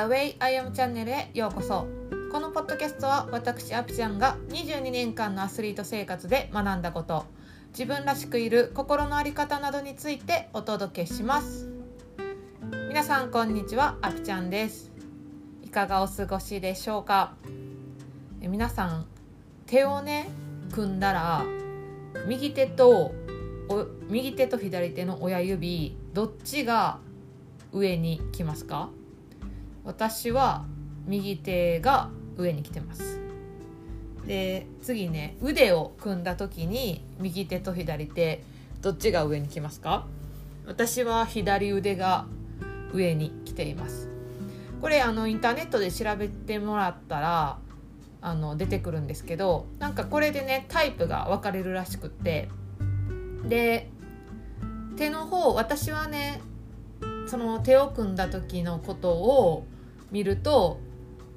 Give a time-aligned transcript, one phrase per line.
[0.00, 1.86] The Way I Am チャンネルへようこそ。
[2.32, 7.26] このポッドキャストは私アピちゃんが22年間のアスリート生活で学んだこと。
[7.72, 11.68] 自分らしくいる心の在り方などについてお届けします。
[12.88, 13.98] 皆さんこんにちは。
[14.00, 14.90] アピちゃんです。
[15.62, 17.34] いかがお過ごしでしょうか？
[18.40, 19.04] え皆さん
[19.66, 20.30] 手をね
[20.72, 21.44] 組んだら
[22.26, 23.12] 右手と
[23.68, 27.00] お右手と左手の親指どっちが
[27.70, 28.88] 上に来ますか？
[29.90, 30.66] 私は
[31.08, 33.18] 右手が上に来てます。
[34.24, 38.44] で次ね腕を組んだ時に右手と左手
[38.82, 40.06] どっちが上に来ますか？
[40.64, 42.26] 私は左腕が
[42.92, 44.08] 上に来ています。
[44.80, 47.58] これあのインターネットで調べてもらったら
[48.20, 52.48] あの出てくるんですけどなんかこれでねタイプが分かれるらしくって。
[53.44, 53.88] で
[54.96, 56.40] 手の方私はね
[57.26, 59.66] その手を組んだ時のことを
[60.10, 60.80] 見ると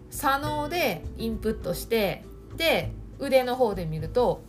[0.10, 2.24] 左脳でインプットして
[2.58, 4.44] で腕の方で見ると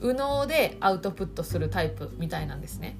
[0.00, 2.96] 右脳でアウトプットするタイプみたいなんですね。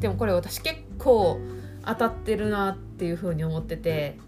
[0.00, 1.38] でもこれ私結構
[1.84, 4.18] 当たってるなっていうふうに思ってて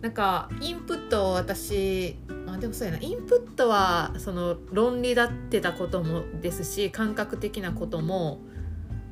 [0.00, 2.16] なんかインプットを私
[2.46, 3.00] まあでもそうやな。
[3.00, 8.40] インプットはその論理立ってたこともですし感覚的なことも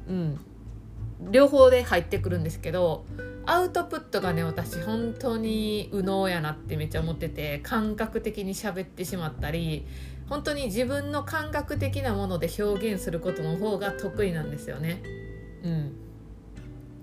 [0.08, 0.38] うん。
[1.20, 3.04] 両方で入ってくるんですけど
[3.46, 9.86] アウトプットがね私本当に右脳やなってめっちゃ思ってて感覚的に喋ってしまったり
[10.28, 15.00] 本当に自分の感覚的なもので表現することの方が得意なんですよね。
[15.62, 15.92] うん。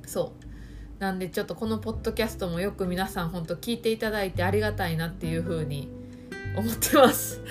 [0.05, 1.01] そう。
[1.01, 5.89] なんでちょっとこのポッドキャストもよく皆さん本当聞いていただいてありがたいなっていう風に
[6.57, 7.41] 思ってます。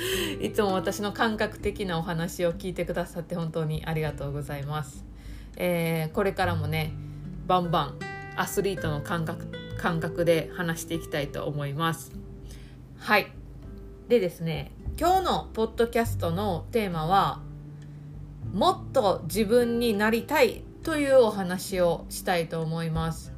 [0.42, 5.11] いつも私の感覚的なお話を聞いてくださって本当にありがとうございます。
[5.56, 6.92] えー、これからもね
[7.46, 7.98] バンバン
[8.36, 9.46] アスリートの感覚
[9.78, 12.12] 感覚で話していきたいと思います。
[12.98, 13.32] はい。
[14.08, 17.40] でですね今日のポッドキャストのテーマは
[18.52, 23.31] もっと自分になりたいというお話をしたいと思います。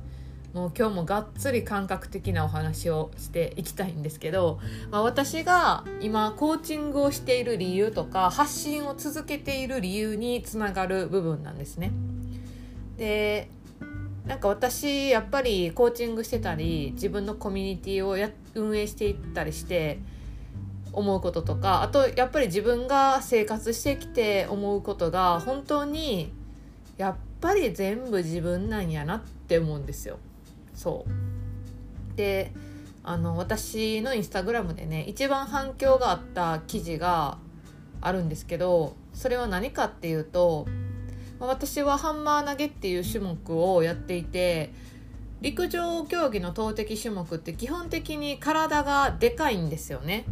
[0.55, 4.61] もう今日もがっつり感覚的なお話をしていきたいんですけど、
[4.91, 11.91] まあ、私が今コーチングをしている理由とか発信を続けている理由につながる部分なんですね。
[12.97, 13.51] で
[14.27, 19.99] なんか私やっぱりコーチングしてたり自分のコミュニティをや運営していったりして
[20.93, 26.33] 思うこととかあとやっぱり自分が生活してきて思うことが本当に
[26.97, 30.19] やっぱり全部自分なんやなって思うんですよ。
[30.75, 32.17] そう。
[32.17, 32.53] で
[33.03, 37.39] あの私のインスタグラムでね一番反響があった記事が
[38.01, 40.67] あるんですけどそれは何かっていうと
[41.39, 44.73] 私はハンマー投げっていう種目をやっていて
[45.43, 50.25] 陸上競技の投擲種目って基本的に体がでかいんですよね、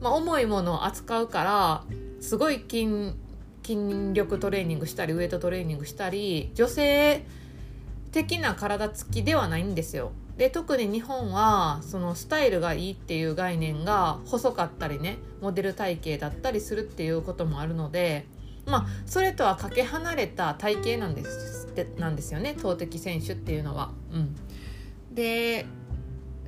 [0.00, 1.84] まあ、重いものを扱うから
[2.20, 3.14] すごい筋
[3.62, 7.24] 筋力トレーニングしたりウエイトトレーニングしたり女性
[8.12, 10.12] 的な体つきではないんですよ。
[10.36, 18.24] で特に日本はそのスタイルがいいっていう概念が細かったりねモデル体型だったりするっていうこともあるので
[18.64, 21.66] まあそれとはかけ離れた体型なんです
[21.98, 22.54] なんですよね。
[22.54, 23.92] 投擲選手っていうのは。
[24.12, 24.36] うん、
[25.14, 25.66] で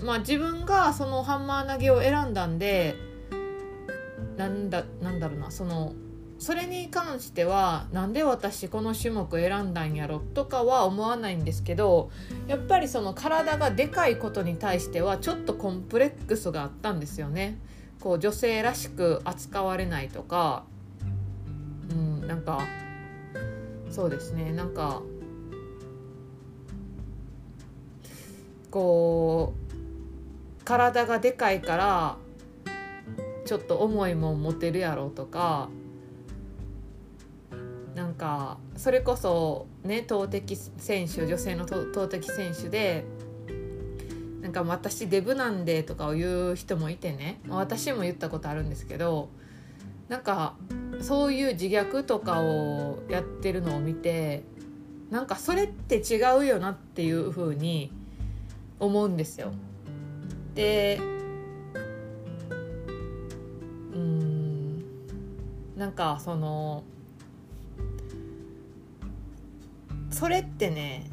[0.02, 2.94] まあ自分がそのハンマー投げを選んだんで
[4.36, 5.92] なんだなんだろうなその
[6.40, 12.10] それに関してはなんで私この種目選んだんやろとかは思わないんですけど
[12.48, 17.58] やっぱりその体がでかいことに対してはちょっとコンプレックスがあったんですよね。
[18.00, 20.64] こう女性らしく扱われないとか。
[21.90, 22.66] うんなんか
[23.90, 24.50] そうですね。
[24.52, 25.02] なんか
[28.70, 29.52] こ
[30.58, 32.16] う体がでかいから
[33.44, 35.68] ちょっと重いもん持てるやろとか。
[38.20, 43.06] かそれこそね投擲選手女性の投擲選手で
[44.42, 49.30] なんか私デブなんでとかを言う人もいてね私も言ったことあるんですけど
[50.08, 50.54] なんか
[51.00, 54.42] そういう自虐とかをやってるのを見て
[55.10, 57.90] なんかそれって違うよなっていうふうに
[58.78, 59.52] 思うんですよ。
[60.54, 61.00] で
[63.94, 64.84] うん
[65.76, 66.84] なんかその
[70.20, 71.10] それってね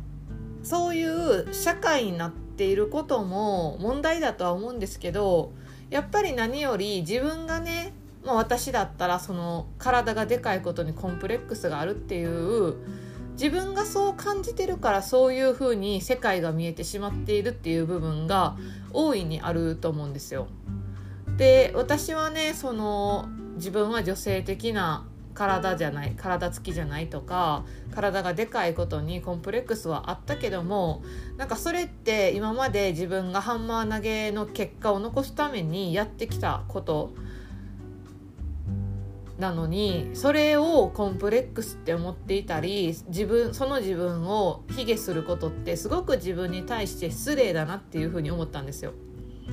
[0.63, 5.53] そういう社会になっていることも問題だとは思うんですけど
[5.89, 7.93] やっぱり何より自分がね、
[8.25, 12.75] まあ、私だったらその体がでかいことにコンプレックスがあるっていう
[13.31, 18.57] 自分がそう感じてるからそういう風に世界が見えてしまっているっていう部分が
[18.91, 20.47] 大いにあると思うんですよ。
[21.37, 25.05] で私はねその自分は女性的な
[25.37, 27.63] 体じゃない体つきじゃないとか
[27.93, 31.03] 体がでかいことにコンプレックスはあったけども
[31.37, 37.13] なんかそれって今まで自分がハンマー投げの結果を残すためにやってきたこと
[39.37, 48.93] なのにそれをコンプレックスって思っていたり自分その自分を卑下することってすごく自分に対して失礼だなっていうふうに思ったんですよ。
[49.47, 49.51] う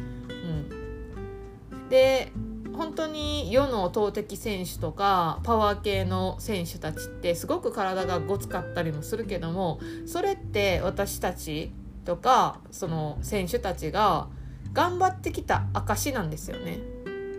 [1.77, 2.33] ん、で
[2.77, 11.73] 本当に世の投擲選手とかパワー系の選手たちってすごく体がごつかったりもするけどもそれって私たち
[12.05, 14.29] とかその選手たちが
[14.73, 16.81] 頑張ってきた証なんですよね。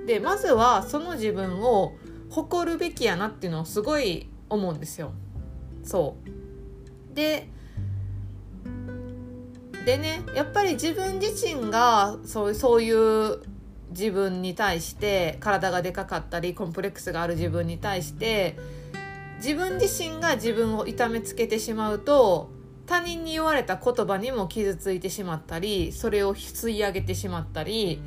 [0.07, 1.93] でまずはその自分を
[2.29, 5.11] 誇るべきやなっていうのをすごい思うんですよ。
[5.83, 6.15] そ
[7.11, 7.49] うで
[9.85, 13.41] でねやっぱり自分自身がそうそういう
[13.89, 18.57] 自分に対して体がでかかったりコンプレックスがある自分に対して
[19.37, 22.49] 自分自身が自分を痛めつけてしまうと
[22.85, 28.01] 他人に言われた言葉にも傷ついてしまったりそれを吸い上げてしまったり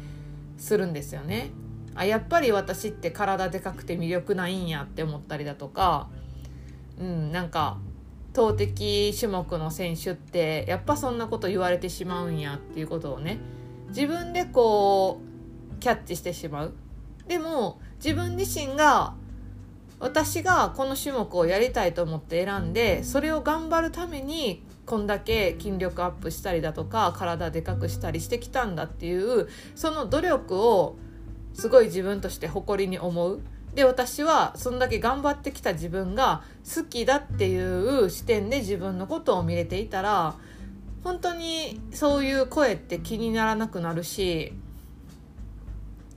[0.57, 1.51] するんですよね。
[1.95, 6.09] あやっぱり私って体でかくて魅力ないんやって思ったりだとか
[7.01, 7.79] うんなんか
[8.33, 13.39] 投擲種目の選手ってやっぱそんなこと言われてしまうんやっていうことをね
[13.89, 15.28] 自分でこう
[15.79, 16.75] キャッチしてしまう。
[17.27, 19.15] でも自分自身が
[20.01, 30.97] 私がこの種目をやりたいと思って選んでそれを頑張るためにこんだけ筋力アップしたりだとか体でかくしたりしてきたんだっていうその努力を
[31.53, 33.41] すごい自分として誇りに思う。
[33.75, 40.37] で私はそんだけ頑張ってきた自分が好きだっていう視点で自分のことを見れていたら
[41.05, 44.55] 本当にそういう声って気にならなくなるし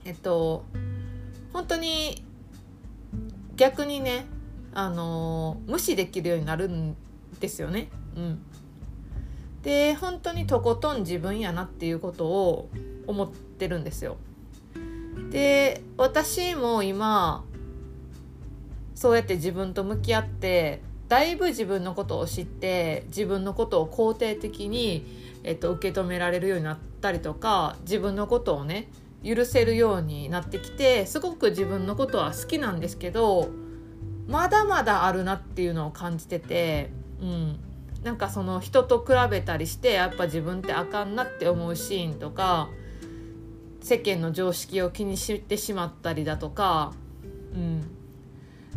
[0.04, 0.64] えっと
[1.52, 2.24] 本当に
[3.56, 4.26] 逆にね
[4.74, 6.96] あの無視できるようになるん
[7.40, 7.88] ですよね。
[8.16, 8.42] うん、
[9.62, 12.70] で本当にとことん自分やなっていうことを
[13.06, 14.16] 思ってるんですよ。
[15.30, 17.44] で私も今
[18.94, 25.04] そうやって自分と向き合ってだいぶ自分のことを知って自分のことを肯定的に、
[25.44, 28.88] えっと、受け止められるようになったりとか自分のことをね
[29.24, 33.50] 許せるようになってきてすごく自分のことは好きなんですけど
[34.26, 36.90] まだまだあるなっていうのを感じてて、
[37.20, 37.58] うん、
[38.02, 42.68] なんかその人と比べたりしてやっぱ自分ってあかんなって思うシーンとか
[43.80, 46.92] 世間の常識を気にしてしまったりだとか、
[47.54, 47.82] うん、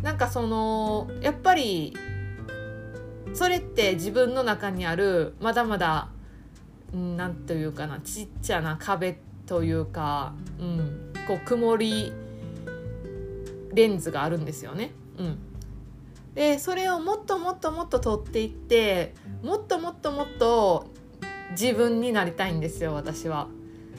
[0.02, 1.96] なんかそのやっぱり
[3.34, 6.08] それって自分の中にあるまだまだ
[6.92, 12.12] 何というかなちっちゃな壁というか、うん、こう曇り
[13.72, 14.92] レンズがあるんですよね。
[15.18, 15.38] うん、
[16.34, 20.88] でそれをもっともっともっと取っていってもっともっともっと
[21.52, 23.48] 自分になりたいんですよ私は。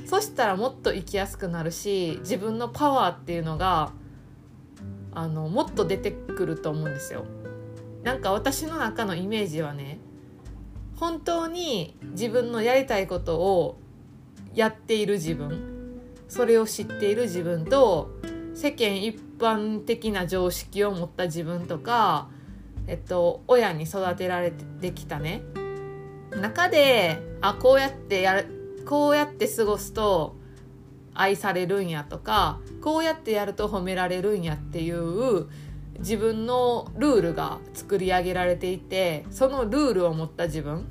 [0.06, 3.92] そしたらもっと生きやすくなるし自分のパワーっていうのが
[5.14, 7.26] あのもっと出てくると思うんですよ。
[8.04, 10.00] なんか私の中のイメージはね
[10.96, 13.80] 本当に自分のやりたいことを
[14.58, 16.02] やっている自分。
[16.28, 18.10] それを知っている自分と
[18.56, 22.28] 世間一般的な常識を持った自分とか、
[22.88, 25.44] えっと、親に育てられてきたね。
[26.32, 30.36] 中であこうやってやるこうやって過ごすと
[31.14, 35.48] 愛されるんやとかこうやってやると褒められるんやっていう
[36.00, 40.88] 自分のルールが作り上げられていてそのルールを持った自分。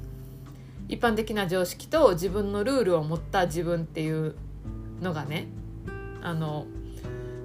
[0.88, 4.36] 一般的な常識と自分のルールを持った自分っていう
[5.00, 5.48] のがね
[6.22, 6.66] あの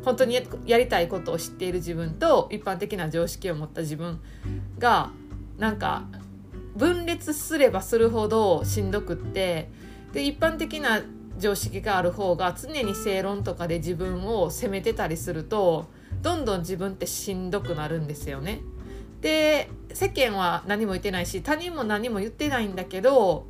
[0.03, 4.19] 本当にやりたいことを知っている自分と一般的な常識を持った自分
[4.79, 5.12] が
[5.57, 6.05] なんか
[6.75, 9.69] 分裂すればするほどしんどくって
[10.13, 11.01] で一般的な
[11.38, 15.88] 常識がある方が常に正論とかで自分を責めてたりすると
[16.21, 18.62] どんどん自分ってしんどくなるんですよね。
[19.21, 23.45] で世間は何も言ってないし他人も何も言ってないんだけど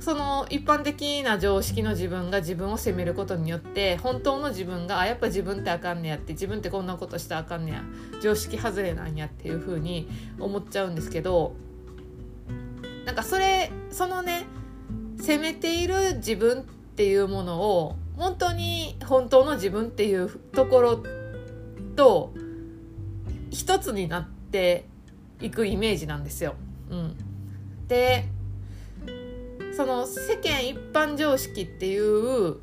[0.00, 7.82] その一般的な常識の自分が自分を責めることによって本当の自分があやっぱ自分ってあかんねやって自分ってこんなことしたらあかんねや
[8.22, 11.54] 常識外れなんやっていう風に思っちゃうんですけど
[13.04, 14.46] なんかそれそのね
[15.20, 21.02] 責めている自分っていうものを本当に本当の自分っていうところ
[21.96, 22.32] と
[23.50, 24.88] 一つになってって
[25.40, 26.54] いくイメージなんですよ。
[26.90, 27.16] うん、
[27.86, 28.26] で
[29.76, 32.56] その世間一般常識っていう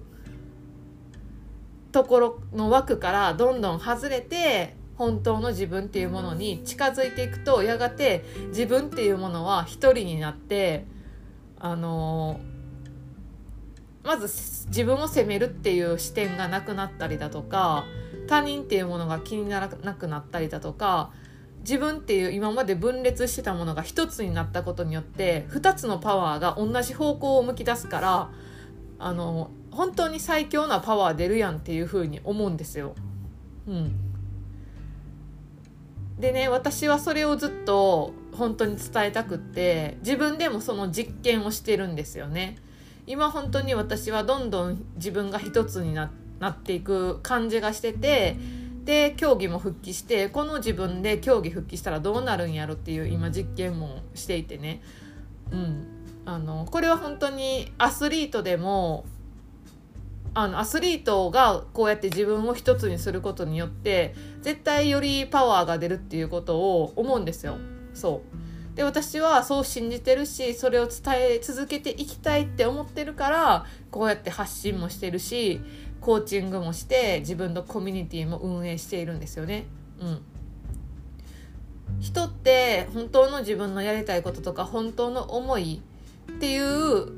[1.92, 10.86] ところの枠からどんどん外れて本当の自分っていうものに近づいていくとやがて自分っていうものは一人になって
[11.60, 12.40] あの
[14.04, 14.28] まず
[14.68, 17.86] 自分を責めるっていう視点がなくなったりだとか
[18.28, 21.12] 他人っていうものが気にならなくなったりだとか
[21.66, 28.30] 自分っていう今まで分裂してたものが一つになったことによって2つのパワーが同じ方向を向き出すから
[29.00, 32.94] あの本当に最強なパワー出るやんっていうふうに思うんですよ。
[33.68, 33.96] うん、
[36.20, 42.58] でね私はそれをずっと本当に伝えたくって自分でもその実験をしてるんですよね。
[43.08, 46.12] 今本当に私はどんどん自分が一つにな
[46.46, 48.38] っていく感じがしてて
[48.86, 54.82] で競技も復帰してこの自分で競技復帰したらどうなるんやろっていう今実験もしていてね、
[55.52, 55.88] うん、
[56.26, 59.06] あのこれは本当にアスリートでも
[60.36, 67.58] あのアスリートがこうやって自分を一つにすることによって絶対よりパワーが出るっていうことを思うんですよ。
[67.94, 68.76] そう。
[68.76, 75.62] で私はそう信じてるしそれを伝え続けていきたいって思ってるからこうやって発信もしてるし
[76.02, 79.66] コーチングもして自分のコミュニティも運営しているんですよね。
[80.00, 80.22] うん、
[82.00, 85.82] 人って本当の自分のやりたいこととか本当の思い
[86.32, 87.12] っていう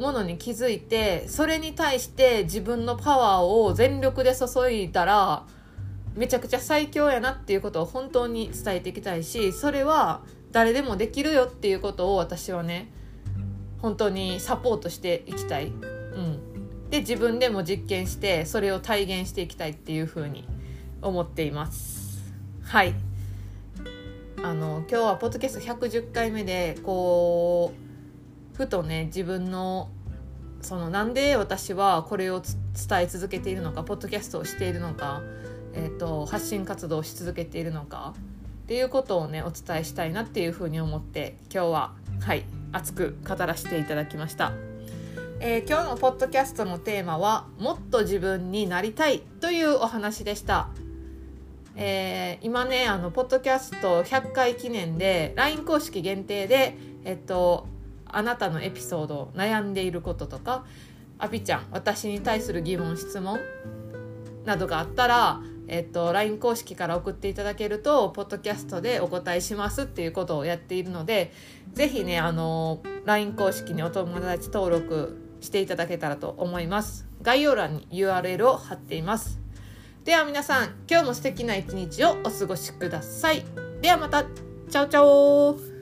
[0.00, 5.44] ものに気づいてそれに対して自分のパワーを全力で注いだら
[6.14, 12.90] めちゃくちゃ最強やなっていうことを本当に伝えていきたいしそれは誰でもできるよっていうことを私はね
[13.80, 15.66] 本当にサポートしていきたい。
[15.66, 16.40] うん、
[16.90, 20.46] で自分でも実験してそれを体現していきたいっていうふうに
[21.02, 22.32] 思っています。
[22.62, 22.94] はい
[24.42, 27.72] あの今日はポッドキャスト110回目でこ
[28.54, 29.88] うふとね自分の
[30.60, 35.22] そのなんで私はこれを伝え続けているのかポッドキャストをしているのか、
[35.74, 38.14] えーと、発信活動をし続けているのか
[38.64, 44.75] っていうことをねお伝えしたいなっていうふうに思って今日ははい熱く語らせていただきました。
[45.38, 50.70] えー、今日のポッドキャストのテーマは「もっと自分になりたい」というお話でした。
[51.76, 57.66] えー、今ねあのポッドキャスト100回記念で LINE 公式限定で、えっと、
[58.06, 60.64] あなたのエピソード悩んでいることとか
[61.18, 63.38] あぴちゃん私に対する疑問質問
[64.46, 71.34] などがあったら、えっと、LINE 公式から送っていただけるとポッドキャストでお答えしますっていうことをやっているので
[71.74, 77.06] 是非ねあの LINE 公式にお友達登録していただけたらと思います。
[77.22, 79.38] 概要欄に URL を貼っています。
[80.04, 83.44] では皆さん今日も素敵な一日をお過ごしください。
[83.80, 84.24] ではまた。
[84.68, 85.75] チャオチャオ